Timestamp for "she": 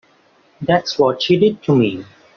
1.21-1.37